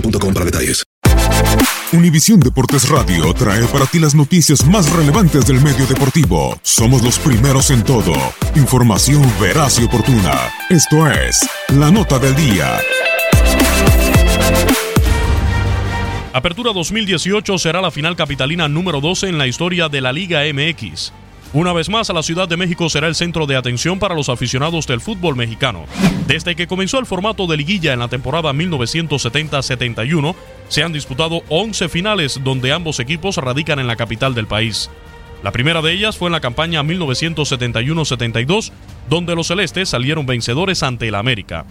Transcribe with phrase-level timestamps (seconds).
[0.00, 0.26] boostmobile.com.
[1.92, 6.58] Univisión Deportes Radio trae para ti las noticias más relevantes del medio deportivo.
[6.62, 8.12] Somos los primeros en todo.
[8.54, 10.50] Información veraz y oportuna.
[10.68, 12.78] Esto es La Nota del Día.
[16.32, 21.12] Apertura 2018 será la final capitalina número 12 en la historia de la Liga MX.
[21.52, 24.86] Una vez más, la Ciudad de México será el centro de atención para los aficionados
[24.86, 25.84] del fútbol mexicano.
[26.26, 30.34] Desde que comenzó el formato de liguilla en la temporada 1970-71,
[30.68, 34.90] se han disputado 11 finales donde ambos equipos radican en la capital del país.
[35.42, 38.72] La primera de ellas fue en la campaña 1971-72,
[39.08, 41.66] donde los celestes salieron vencedores ante el América.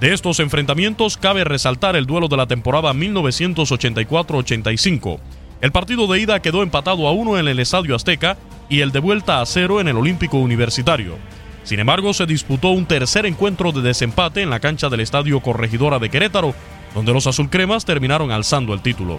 [0.00, 5.18] De estos enfrentamientos cabe resaltar el duelo de la temporada 1984-85.
[5.60, 8.36] El partido de ida quedó empatado a uno en el Estadio Azteca
[8.68, 11.16] y el de vuelta a cero en el Olímpico Universitario.
[11.64, 15.98] Sin embargo, se disputó un tercer encuentro de desempate en la cancha del Estadio Corregidora
[15.98, 16.54] de Querétaro,
[16.94, 19.18] donde los azulcremas terminaron alzando el título.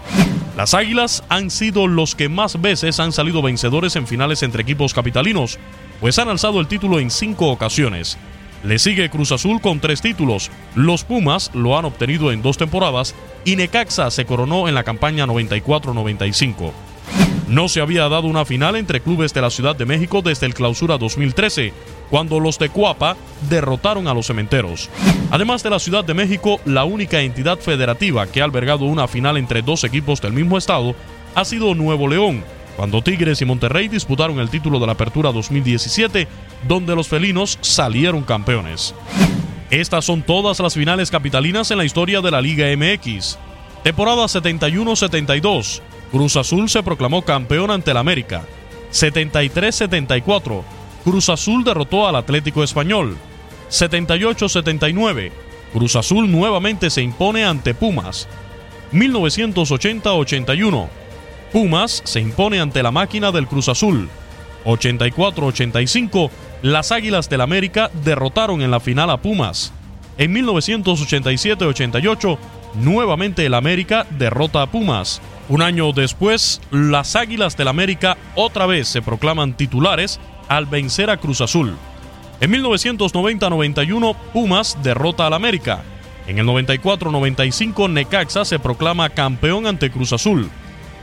[0.56, 4.94] Las Águilas han sido los que más veces han salido vencedores en finales entre equipos
[4.94, 5.60] capitalinos,
[6.00, 8.18] pues han alzado el título en cinco ocasiones.
[8.64, 13.16] Le sigue Cruz Azul con tres títulos, los Pumas lo han obtenido en dos temporadas
[13.46, 16.72] y Necaxa se coronó en la campaña 94-95.
[17.48, 20.54] No se había dado una final entre clubes de la Ciudad de México desde el
[20.54, 21.74] clausura 2013,
[22.10, 23.16] cuando los de Cuapa
[23.50, 24.90] derrotaron a los cementeros.
[25.32, 29.38] Además de la Ciudad de México, la única entidad federativa que ha albergado una final
[29.38, 30.96] entre dos equipos del mismo estado
[31.34, 32.44] ha sido Nuevo León,
[32.80, 36.30] cuando Tigres y Monterrey disputaron el título de la Apertura 2017,
[36.66, 38.96] donde los felinos salieron campeones.
[39.70, 43.38] Estas son todas las finales capitalinas en la historia de la Liga MX.
[43.84, 45.82] Temporada 71-72.
[46.10, 48.44] Cruz Azul se proclamó campeón ante el América.
[48.94, 50.64] 73-74.
[51.04, 53.18] Cruz Azul derrotó al Atlético Español.
[53.70, 55.34] 78-79.
[55.74, 58.30] Cruz Azul nuevamente se impone ante Pumas.
[58.94, 60.88] 1980-81.
[61.52, 64.10] Pumas se impone ante la máquina del Cruz Azul.
[64.66, 66.30] 84-85.
[66.62, 69.74] Las Águilas del América derrotaron en la final a Pumas.
[70.18, 72.38] En 1987-88,
[72.76, 75.22] nuevamente el América derrota a Pumas.
[75.48, 80.20] Un año después, las Águilas del América otra vez se proclaman titulares
[80.50, 81.76] al vencer a Cruz Azul.
[82.42, 85.82] En 1990-91, Pumas derrota al América.
[86.28, 90.50] En el 94-95, Necaxa se proclama campeón ante Cruz Azul.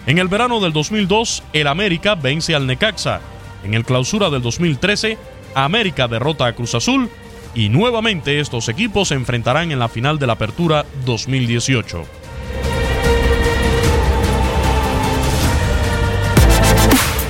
[0.06, 3.20] En el verano del 2002, el América vence al Necaxa.
[3.64, 5.18] En el clausura del 2013,
[5.52, 7.10] América derrota a Cruz Azul
[7.56, 12.04] y nuevamente estos equipos se enfrentarán en la final de la Apertura 2018.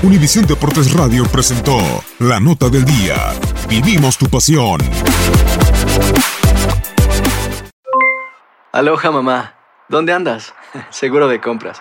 [0.02, 1.78] Univisión Deportes Radio presentó
[2.18, 3.32] La Nota del Día.
[3.70, 4.80] Vivimos tu pasión.
[8.70, 9.54] Aloha mamá.
[9.88, 10.52] ¿Dónde andas?
[10.90, 11.80] Seguro de compras.